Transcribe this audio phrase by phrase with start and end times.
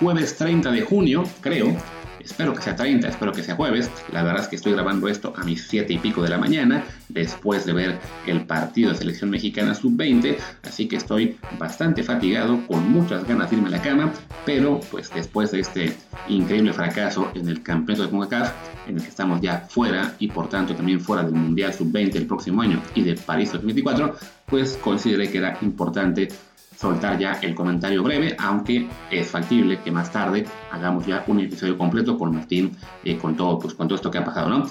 [0.00, 1.76] jueves 30 de junio, creo.
[2.20, 3.90] Espero que sea 30, espero que sea jueves.
[4.12, 6.84] La verdad es que estoy grabando esto a mis 7 y pico de la mañana,
[7.08, 12.90] después de ver el partido de selección mexicana sub-20, así que estoy bastante fatigado, con
[12.90, 14.12] muchas ganas de irme a la cama,
[14.44, 15.96] pero pues después de este
[16.28, 18.52] increíble fracaso en el campeonato de CONCACAF,
[18.88, 22.26] en el que estamos ya fuera y por tanto también fuera del Mundial sub-20 el
[22.26, 26.28] próximo año y de París 2024, pues consideré que era importante
[26.78, 31.76] soltar ya el comentario breve, aunque es factible que más tarde hagamos ya un episodio
[31.76, 32.70] completo con Martín,
[33.04, 34.70] eh, con, todo, pues, con todo esto que ha pasado, ¿no?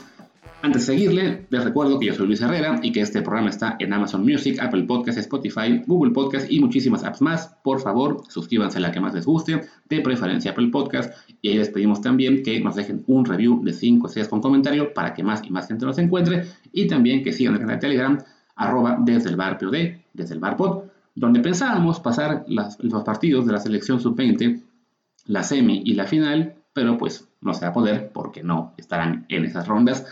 [0.61, 3.75] Antes de seguirle, les recuerdo que yo soy Luis Herrera y que este programa está
[3.77, 7.55] en Amazon Music, Apple Podcasts, Spotify, Google Podcasts y muchísimas apps más.
[7.63, 11.15] Por favor, suscríbanse a la que más les guste, de preferencia Apple Podcasts.
[11.41, 14.93] Y ahí les pedimos también que nos dejen un review de 5 6 con comentario
[14.93, 16.45] para que más y más gente nos encuentre.
[16.71, 18.17] Y también que sigan el canal de Telegram,
[18.55, 19.75] arroba desde el bar POD,
[20.13, 20.85] desde el bar pod
[21.17, 24.61] donde pensábamos pasar los partidos de la selección sub-20,
[25.25, 29.25] la semi y la final, pero pues no se va a poder porque no estarán
[29.27, 30.05] en esas rondas.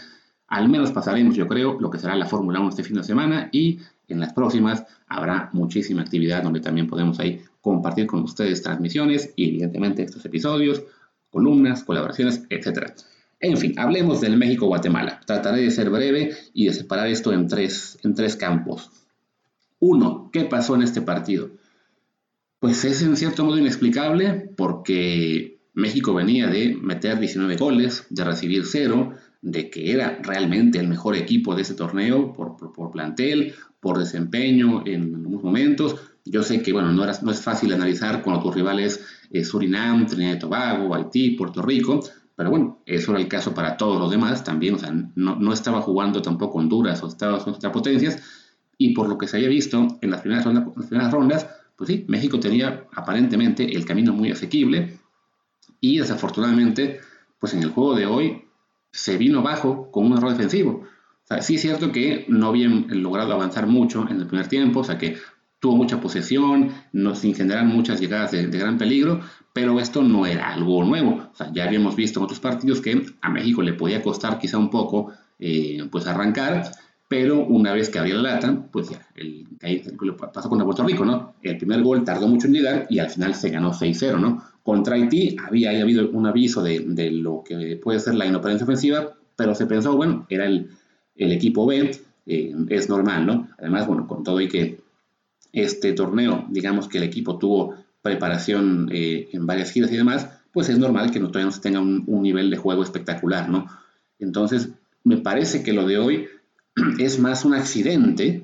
[0.47, 3.49] Al menos pasaremos, yo creo, lo que será la Fórmula 1 este fin de semana
[3.51, 9.31] y en las próximas habrá muchísima actividad donde también podemos ahí compartir con ustedes transmisiones
[9.35, 10.81] y evidentemente estos episodios,
[11.29, 12.93] columnas, colaboraciones, etc.
[13.39, 15.21] En fin, hablemos del México-Guatemala.
[15.27, 18.89] Trataré de ser breve y de separar esto en tres, en tres campos.
[19.87, 21.51] Uno, ¿qué pasó en este partido?
[22.57, 28.65] Pues es en cierto modo inexplicable porque México venía de meter 19 goles, de recibir
[28.65, 29.11] cero,
[29.43, 35.13] de que era realmente el mejor equipo de ese torneo por, plantel, por desempeño en
[35.13, 35.97] algunos momentos.
[36.25, 40.07] Yo sé que bueno, no, era, no es fácil analizar con tus rivales eh, Surinam,
[40.07, 41.99] Trinidad y Tobago, Haití, Puerto Rico,
[42.35, 44.73] pero bueno, eso era el caso para todos los demás también.
[44.73, 48.19] O sea, no, no estaba jugando tampoco Honduras o Estados Unidos potencias,
[48.77, 52.85] y por lo que se había visto en las primeras, rondas, pues sí, México tenía
[52.93, 54.99] aparentemente el camino muy asequible
[55.79, 56.99] y desafortunadamente,
[57.39, 58.43] pues en el juego de hoy
[58.91, 60.83] se vino bajo con un error defensivo.
[61.41, 64.97] Sí es cierto que no habían logrado avanzar mucho en el primer tiempo, o sea
[64.97, 65.17] que
[65.59, 69.21] tuvo mucha posesión, no, sin generar muchas llegadas de, gran peligro,
[69.51, 71.31] pero esto no era algo nuevo.
[71.53, 75.11] Ya habíamos visto en otros partidos que a México le podía costar quizá un poco
[75.39, 76.71] eh, pues arrancar,
[77.07, 79.47] pero una vez que abrió la lata, pues ya, el,
[80.33, 81.35] pasó contra Puerto Rico, ¿no?
[81.41, 84.43] El primer gol tardó mucho en llegar y al final se ganó 6-0, ¿no?
[84.63, 89.13] Contra Haití había, habido un aviso de, de, lo que puede ser la inoperancia ofensiva,
[89.35, 90.71] pero se pensó, bueno, era el,
[91.15, 91.91] el equipo B,
[92.25, 93.49] eh, es normal, ¿no?
[93.59, 94.79] Además, bueno, con todo y que
[95.53, 100.69] este torneo, digamos que el equipo tuvo preparación eh, en varias giras y demás, pues
[100.69, 103.67] es normal que no, todavía no se tenga un, un nivel de juego espectacular, ¿no?
[104.17, 104.69] Entonces,
[105.03, 106.27] me parece que lo de hoy
[106.99, 108.43] es más un accidente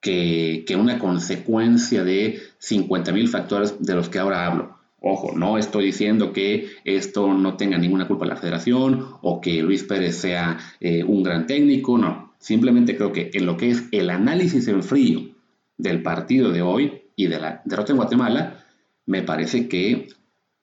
[0.00, 4.76] que, una consecuencia de 50.000 factores de los que ahora hablo.
[5.02, 9.82] Ojo, no estoy diciendo que esto no tenga ninguna culpa la federación o que Luis
[9.84, 12.34] Pérez sea eh, un gran técnico, no.
[12.38, 15.30] Simplemente creo que en lo que es el análisis en frío
[15.76, 18.64] del partido de hoy y de la derrota en Guatemala,
[19.06, 20.08] me parece que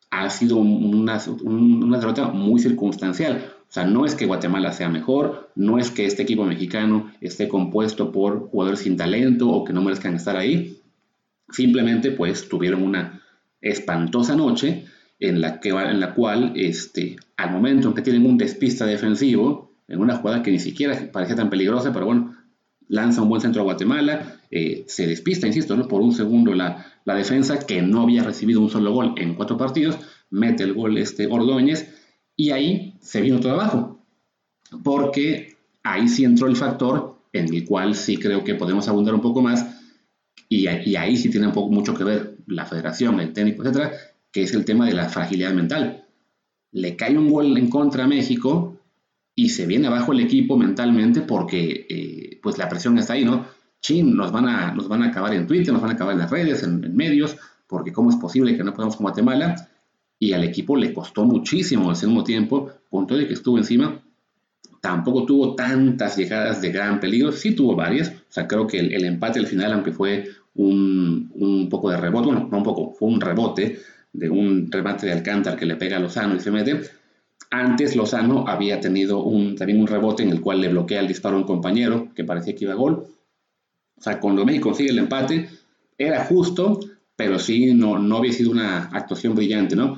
[0.09, 3.56] ha sido una, una derrota muy circunstancial.
[3.69, 7.50] O sea, no es que Guatemala sea mejor, no es que este equipo mexicano esté
[7.50, 10.81] compuesto por jugadores sin talento o que no merezcan estar ahí.
[11.50, 13.22] Simplemente pues tuvieron una
[13.61, 14.85] espantosa noche
[15.19, 19.75] en la, que, en la cual este, al momento en que tienen un despista defensivo,
[19.88, 22.35] en una jugada que ni siquiera parecía tan peligrosa, pero bueno,
[22.88, 25.88] lanza un buen centro a Guatemala, eh, se despista, insisto, ¿no?
[25.88, 29.57] por un segundo la, la, defensa que no había recibido un solo gol en cuatro
[29.57, 29.97] partidos,
[30.29, 31.94] mete el gol este Ordóñez
[32.38, 34.00] y ahí se vino todo abajo,
[34.84, 39.22] porque ahí sí entró el factor en el cual sí creo que podemos abundar un
[39.22, 39.66] poco más,
[40.48, 43.92] y, ahí sí tiene un poco, mucho que ver la federación, el técnico, etcétera,
[44.31, 46.06] que es el tema de la fragilidad mental.
[46.72, 48.80] Le cae un gol en contra a México
[49.36, 53.45] y se viene abajo el equipo mentalmente porque eh, pues la presión está ahí, ¿no?
[53.81, 56.19] Chin, nos van, a, nos van a acabar en Twitter, nos van a acabar en
[56.19, 57.36] las redes, en, en medios,
[57.68, 59.69] porque cómo es posible que no podamos con Guatemala
[60.19, 64.02] y al equipo le costó muchísimo el segundo tiempo, con todo el que estuvo encima,
[64.81, 69.06] tampoco tuvo tantas llegadas de gran peligro, sí tuvo varias, o sea, creo que el,
[69.06, 73.10] empate al final, aunque fue un, un, poco de rebote, bueno, no un poco, fue
[73.10, 73.80] un rebote
[74.14, 76.81] de un remate de Alcántara que le pega a Lozano y se mete,
[77.52, 81.38] antes Lozano había tenido un, también un rebote en el cual le bloquea el disparo
[81.38, 83.08] a un compañero que parecía que iba a gol,
[83.98, 85.50] o sea, cuando México consigue el empate,
[85.98, 86.80] era justo,
[87.18, 89.98] pero sí no, no había sido una actuación brillante, ¿no?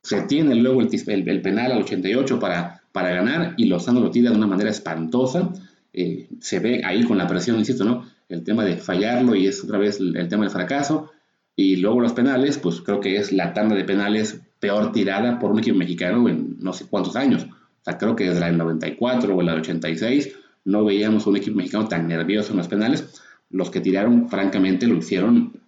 [0.00, 4.36] Se tiene luego el, penal al 88 para, para ganar y Lozano lo tira de
[4.36, 5.52] una manera espantosa.
[5.92, 8.06] Eh, se ve ahí con la presión, insisto, ¿no?
[8.28, 11.10] El tema de fallarlo y es otra vez el, tema del fracaso.
[11.56, 15.50] Y luego los penales, pues creo que es la tanda de penales peor tirada por
[15.50, 17.44] un equipo mexicano en no sé cuántos años.
[17.44, 20.32] O sea, creo que desde el 94 o el 86
[20.64, 23.20] no veíamos un equipo mexicano tan nervioso en los penales.
[23.50, 25.61] Los que tiraron, francamente, lo hicieron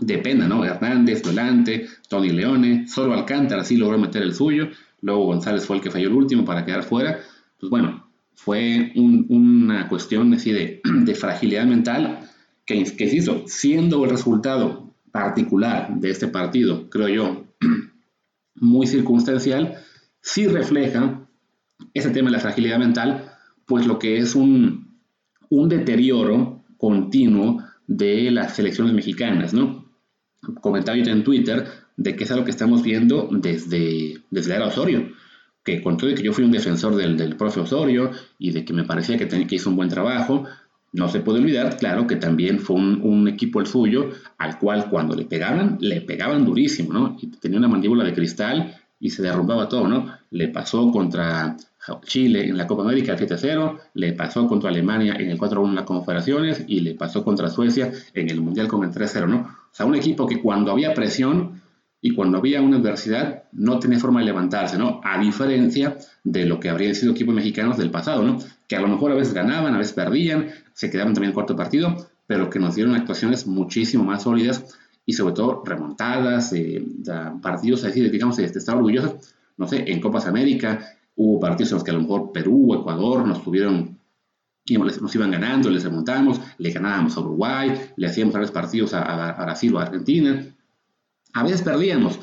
[0.00, 0.64] de pena, ¿no?
[0.64, 4.68] Hernández, Volante, Tony Leone, solo Alcántara sí logró meter el suyo,
[5.02, 7.20] luego González fue el que falló el último para quedar fuera.
[7.58, 12.20] Pues bueno, fue una cuestión de, fragilidad mental
[12.64, 17.44] que, que hizo, siendo el resultado particular de este partido, creo yo,
[18.54, 19.76] muy circunstancial,
[20.20, 21.26] sí refleja
[21.94, 23.32] ese tema de la fragilidad mental,
[23.66, 24.96] pues lo que es un,
[25.48, 29.89] un deterioro continuo de las selecciones mexicanas, ¿no?
[30.60, 31.66] Comentaba en Twitter
[31.96, 35.10] de que es algo que estamos viendo desde, desde la era Osorio,
[35.64, 38.64] que con todo de que yo fui un defensor del, del profe Osorio y de
[38.64, 40.46] que me parecía que, tenía, que hizo un buen trabajo,
[40.92, 45.14] no se puede olvidar, claro, que también fue un, equipo el suyo, al cual cuando
[45.14, 47.16] le pegaban, le pegaban durísimo, ¿no?
[47.20, 50.12] Y tenía una mandíbula de cristal y se derrumbaba todo, ¿no?
[50.30, 51.56] Le pasó contra
[52.02, 55.84] Chile en la Copa América 7-0, le pasó contra Alemania en el 4-1 en las
[55.84, 59.38] Confederaciones y le pasó contra Suecia en el Mundial con el 3-0, ¿no?
[59.40, 61.60] O sea, un equipo que cuando había presión
[62.02, 65.00] y cuando había una adversidad no tenía forma de levantarse, ¿no?
[65.04, 68.38] A diferencia de lo que habrían sido equipos mexicanos del pasado, ¿no?
[68.68, 71.56] Que a lo mejor a veces ganaban, a veces perdían, se quedaban también en cuarto
[71.56, 71.96] partido,
[72.26, 76.84] pero que nos dieron actuaciones muchísimo más sólidas y sobre todo remontadas, eh,
[77.42, 81.84] partidos así, digamos, de estar orgullosos, no sé, en Copas América hubo partidos en los
[81.84, 83.98] que a lo mejor Perú, Ecuador nos tuvieron
[84.70, 89.44] nos iban ganando, les remontamos, le ganábamos a Uruguay, le hacíamos varios partidos a, a
[89.44, 90.46] Brasil o a Argentina,
[91.32, 92.20] a veces perdíamos,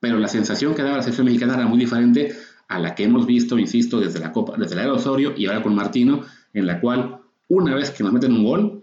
[0.00, 2.34] pero la sensación que daba la selección mexicana era muy diferente
[2.68, 5.62] a la que hemos visto, insisto, desde la Copa, desde la era Osorio y ahora
[5.62, 6.22] con Martino,
[6.52, 7.18] en la cual
[7.48, 8.82] una vez que nos meten un gol,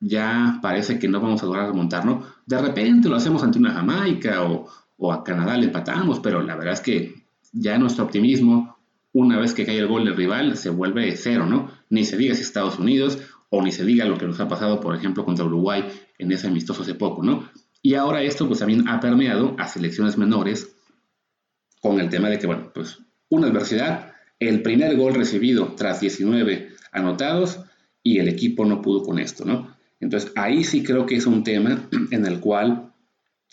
[0.00, 2.24] ya parece que no vamos a lograr remontarnos.
[2.44, 4.66] De repente lo hacemos ante una Jamaica o,
[4.96, 7.14] o a Canadá le empatamos, pero la verdad es que
[7.52, 8.75] ya nuestro optimismo,
[9.18, 11.70] una vez que cae el gol del rival, se vuelve cero, ¿no?
[11.88, 13.18] Ni se diga si Estados Unidos
[13.48, 15.84] o ni se diga lo que nos ha pasado, por ejemplo, contra Uruguay
[16.18, 17.48] en ese amistoso hace poco, ¿no?
[17.80, 20.76] Y ahora esto pues también ha permeado a selecciones menores
[21.80, 22.98] con el tema de que, bueno, pues
[23.30, 27.60] una adversidad, el primer gol recibido tras 19 anotados
[28.02, 29.74] y el equipo no pudo con esto, ¿no?
[29.98, 32.92] Entonces ahí sí creo que es un tema en el cual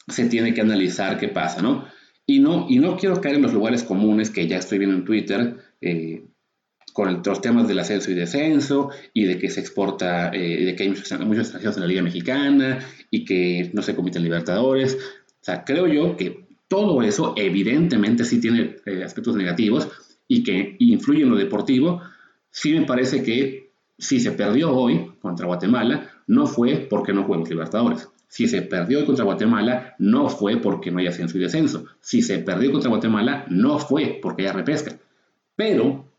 [0.10, 1.86] se tiene que analizar qué pasa, ¿no?
[2.26, 5.06] Y no, y no quiero caer en los lugares comunes que ya estoy viendo en
[5.06, 6.24] Twitter, eh,
[6.94, 10.84] con los temas del ascenso y descenso y de que se exporta, eh, de que
[10.84, 12.80] hay muchos, muchos extranjeros en la Liga Mexicana
[13.10, 14.96] y que no se comiten libertadores.
[14.96, 19.90] O sea, creo yo que todo eso evidentemente sí tiene eh, aspectos negativos
[20.28, 22.02] y que influye en lo deportivo.
[22.52, 27.50] Sí me parece que si se perdió hoy contra Guatemala, no fue porque no juegos
[27.50, 28.08] libertadores.
[28.34, 31.86] Si se perdió contra Guatemala, no fue porque no haya ascenso y descenso.
[32.02, 34.98] Si se perdió contra Guatemala, no fue porque haya repesca.
[35.56, 36.10] Pero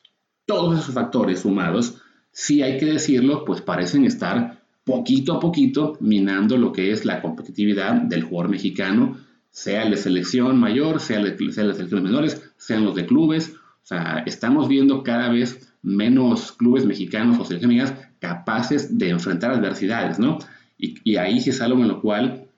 [0.46, 2.00] todos esos factores sumados,
[2.30, 7.20] sí hay que decirlo, pues parecen estar poquito a poquito minando lo que es la
[7.20, 9.18] competitividad del jugador mexicano,
[9.50, 13.56] sea de selección mayor, sea de, sea de selecciones menores, sean los de clubes.
[13.82, 19.50] O sea, estamos viendo cada vez menos clubes mexicanos o selecciones mexicanas capaces de enfrentar
[19.50, 20.38] adversidades, ¿no?
[20.76, 22.48] Y, ahí sí es algo en lo cual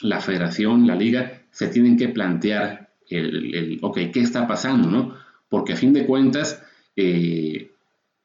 [0.00, 5.14] la federación, la liga, se tienen que plantear el, ok, ¿qué está pasando, no?
[5.48, 6.62] Porque a fin de cuentas,
[6.96, 7.70] eh,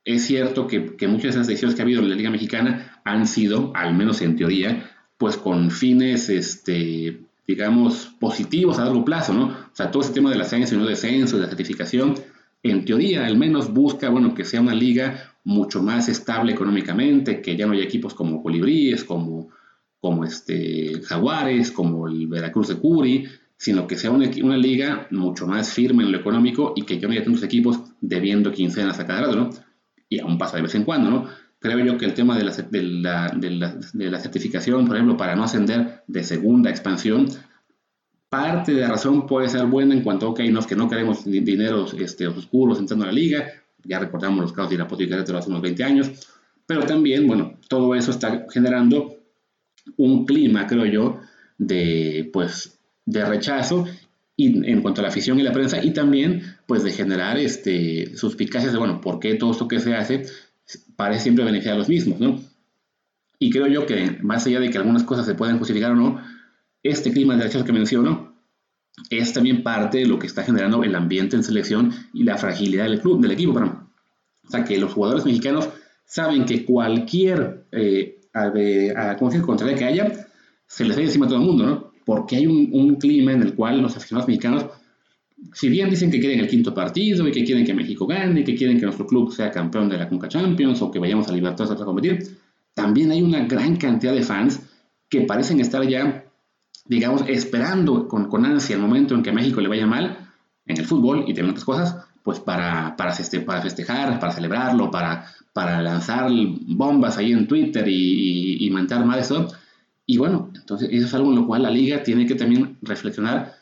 [0.03, 3.27] es cierto que, muchas de esas decisiones que ha habido en la Liga Mexicana han
[3.27, 9.47] sido, al menos en teoría, pues con fines, este, digamos, positivos a largo plazo, ¿no?
[9.47, 12.15] O sea, todo ese tema del ascenso y no descenso, de la certificación,
[12.63, 17.57] en teoría al menos busca, bueno, que sea una liga mucho más estable económicamente, que
[17.57, 19.49] ya no haya equipos como Colibríes, como,
[19.99, 23.25] como este, Jaguares, como el Veracruz de Curi,
[23.57, 27.13] sino que sea una, liga mucho más firme en lo económico y que ya no
[27.13, 29.49] haya tantos equipos debiendo quincenas a cada lado, ¿no?
[30.07, 31.27] Y aún pasa de vez en cuando, ¿no?
[31.57, 32.81] Creo yo que el tema de la, de
[33.49, 37.27] la, de la, certificación, por ejemplo, para no ascender de segunda expansión,
[38.29, 41.95] parte de la razón puede ser buena en cuanto ok, no, que no queremos dineros
[41.95, 43.47] este, oscuros entrando a la liga,
[43.83, 46.11] ya recordamos los casos de Irapuato y Querétaro hace unos 20 años,
[46.65, 49.15] pero también, bueno, todo eso está generando
[49.97, 51.19] un clima, creo yo,
[51.57, 53.85] de, pues, de rechazo
[54.35, 58.15] y, en cuanto a la afición y la prensa y también pues de generar este,
[58.15, 60.23] suspicacias de, bueno, ¿por qué todo esto que se hace
[60.95, 62.39] parece siempre beneficiar a los mismos, ¿no?
[63.39, 66.21] Y creo yo que más allá de que algunas cosas se puedan justificar o no,
[66.83, 68.33] este clima de rechazo que menciono
[69.09, 72.85] es también parte de lo que está generando el ambiente en selección y la fragilidad
[72.85, 73.89] del club, del equipo, perdón.
[74.47, 75.69] O sea, que los jugadores mexicanos
[76.05, 79.15] saben que cualquier eh, a, a,
[79.75, 80.27] que haya,
[80.65, 81.89] se les da encima a todo el mundo, ¿no?
[82.09, 84.65] porque hay un, clima en el cual los aficionados mexicanos,
[85.53, 88.43] si bien dicen que quieren el quinto partido y que quieren que México gane, y
[88.43, 91.33] que quieren que nuestro club sea campeón de la Conca Champions o que vayamos a
[91.33, 92.35] Libertadores a competir,
[92.73, 94.59] también hay una gran cantidad de fans
[95.07, 96.25] que parecen estar ya,
[96.89, 100.27] digamos, esperando con, con ansia el momento en que a México le vaya mal
[100.65, 103.15] en el fútbol y también otras cosas, pues para, para,
[103.45, 109.19] para festejar, para celebrarlo, para, para lanzar bombas ahí en Twitter y, y, mandar mal
[109.19, 109.47] eso.
[110.07, 113.53] Y bueno, entonces eso es algo en lo cual la liga tiene que también reflexionar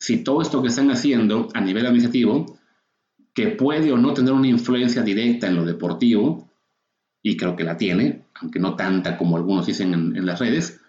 [0.00, 2.58] si todo esto que están haciendo a nivel administrativo,
[3.32, 6.50] que puede o no tener una influencia directa en lo deportivo,
[7.22, 10.80] y creo que la tiene, aunque no tanta como algunos dicen en las redes,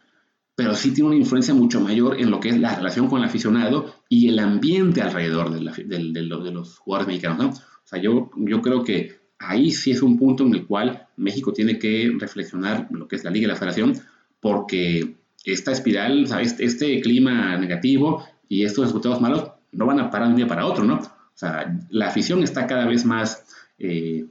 [0.55, 3.27] pero sí tiene una influencia mucho mayor en lo que es la relación con el
[3.27, 7.49] aficionado y el ambiente alrededor de, los jugadores mexicanos, ¿no?
[7.49, 11.51] O sea, yo, yo creo que ahí sí es un punto en el cual México
[11.51, 13.99] tiene que reflexionar lo que es la Liga y la Federación,
[14.39, 16.55] porque esta espiral, ¿sabes?
[16.59, 20.65] este clima negativo y estos resultados malos no van a parar de un día para
[20.65, 20.95] otro, ¿no?
[20.95, 23.45] O sea, la afición está cada vez más
[23.77, 24.25] eh,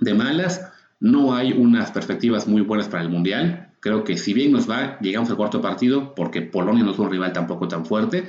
[0.00, 4.52] de malas, no hay unas perspectivas muy buenas para el Mundial, Creo que si bien
[4.52, 8.28] nos va, llegamos al cuarto partido, porque Polonia no es un rival tampoco tan fuerte,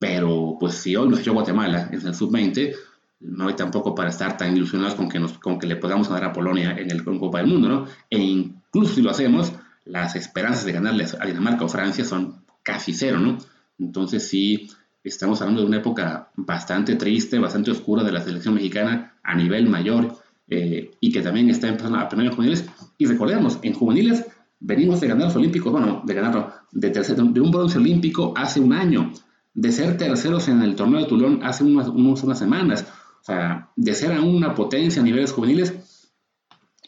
[0.00, 2.74] pero pues si hoy nos echó Guatemala en el sub-20,
[3.20, 6.24] no hay tampoco para estar tan ilusionados con que, nos, con que le podamos dar
[6.24, 7.86] a Polonia en el Copa del Mundo, ¿no?
[8.10, 9.52] E incluso si lo hacemos,
[9.84, 13.38] las esperanzas de ganarle a Dinamarca o Francia son casi cero, ¿no?
[13.78, 14.72] Entonces sí,
[15.04, 19.68] estamos hablando de una época bastante triste, bastante oscura de la selección mexicana a nivel
[19.68, 20.16] mayor
[20.48, 22.64] eh, y que también está empezando a aprender en juveniles.
[22.98, 24.26] Y recordemos, en juveniles
[24.60, 28.72] Venimos de ganar los Olímpicos, bueno, de ganarlo, de, de un bronce olímpico hace un
[28.72, 29.10] año,
[29.54, 32.86] de ser terceros en el torneo de Tulón hace unas, unas semanas,
[33.20, 35.74] o sea, de ser aún una potencia a niveles juveniles,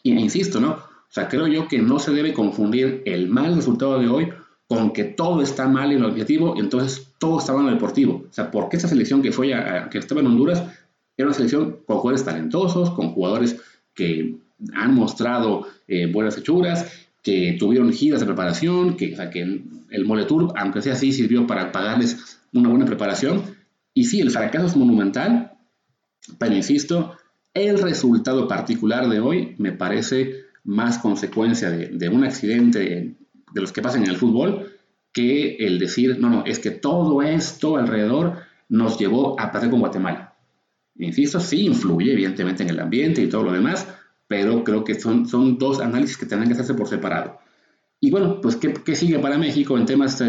[0.03, 0.71] e insisto, ¿no?
[0.71, 4.29] O sea, creo yo que no se debe confundir el mal resultado de hoy
[4.67, 8.25] con que todo está mal en lo objetivo, entonces todo está mal en lo deportivo.
[8.29, 10.63] O sea, porque esa selección que fue a, que estaba en Honduras
[11.15, 13.61] era una selección con jugadores talentosos, con jugadores
[13.93, 14.37] que
[14.73, 19.15] han mostrado eh, buenas hechuras, que tuvieron giras de preparación, que,
[19.89, 23.43] el Moletour, aunque sea así, sirvió para pagarles una buena preparación.
[23.93, 25.53] Y sí, el fracaso es monumental,
[26.37, 27.15] pero insisto,
[27.53, 33.15] el resultado particular de hoy me parece más consecuencia de, un accidente
[33.53, 34.73] de los que pasan en el fútbol
[35.13, 39.79] que el decir, no, no, es que todo esto alrededor nos llevó a perder con
[39.79, 40.35] Guatemala.
[40.97, 43.87] Insisto, sí influye evidentemente en el ambiente y todo lo demás,
[44.33, 47.37] pero creo que son, son dos análisis que tendrán que hacerse por separado.
[47.99, 50.23] Y bueno, pues ¿qué, qué sigue para México en temas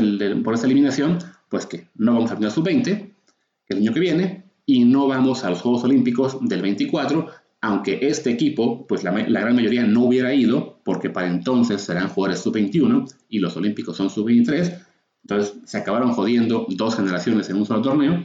[0.44, 1.20] por esta eliminación?
[1.49, 5.42] Pues que no vamos a tener sub-20, que el año que viene, y no vamos
[5.42, 7.28] a los Juegos Olímpicos del 24,
[7.62, 12.08] aunque este equipo, pues la, la gran mayoría no hubiera ido, porque para entonces serán
[12.08, 14.84] jugadores sub-21 y los Olímpicos son sub-23,
[15.23, 18.23] entonces se acabaron jodiendo dos generaciones en un solo torneo,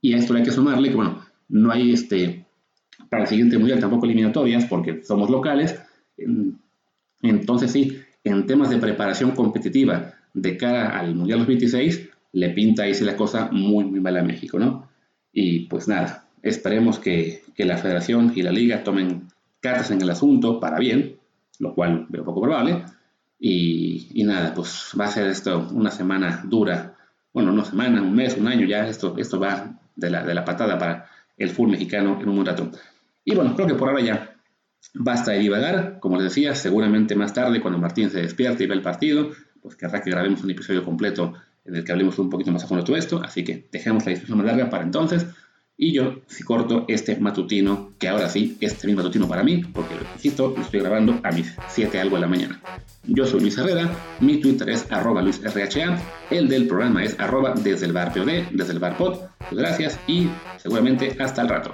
[0.00, 2.44] y a esto hay que sumarle que, bueno, no hay este,
[3.10, 5.78] para el siguiente mundial tampoco eliminatorias porque somos locales.
[7.20, 12.94] Entonces sí, en temas de preparación competitiva de cara al Mundial 2026, le pinta ahí
[13.00, 14.88] la cosa muy, muy mal a México, ¿no?
[15.32, 19.28] Y pues nada, esperemos que, que, la federación y la liga tomen
[19.60, 21.16] cartas en el asunto para bien,
[21.58, 22.84] lo cual veo poco probable.
[23.38, 26.94] Y, y, nada, pues va a ser esto una semana dura,
[27.32, 30.44] bueno, una semana, un mes, un año, ya esto, esto va de la, de la
[30.44, 32.70] patada para el fútbol mexicano en un rato.
[33.30, 34.36] Y bueno, creo que por ahora ya
[34.94, 35.98] basta de divagar.
[36.00, 39.30] Como les decía, seguramente más tarde, cuando Martín se despierte y ve el partido,
[39.62, 41.34] pues querrá que grabemos un episodio completo
[41.64, 43.22] en el que hablemos un poquito más a fondo de todo esto.
[43.22, 45.26] Así que dejemos la discusión más larga para entonces.
[45.76, 49.94] Y yo, si corto este matutino, que ahora sí, este mismo matutino para mí, porque
[49.94, 52.60] lo insisto, lo estoy grabando a mis 7 algo de la mañana.
[53.04, 55.98] Yo soy Luis Herrera, mi Twitter es arroba LuisRHA,
[56.30, 59.20] el del programa es arroba desde el bar POD, desde el bar POD.
[59.40, 61.72] Muchas gracias y seguramente hasta el rato.